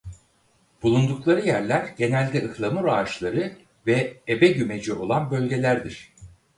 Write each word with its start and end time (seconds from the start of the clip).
Bulundukları 0.83 1.41
yerler 1.45 1.93
genelde 1.97 2.45
ıhlamur 2.45 2.85
ağaçları 2.87 3.53
ve 3.87 4.17
ebegümeci 4.29 4.93
olan 4.93 5.31
bölgelerdir. 5.31 6.13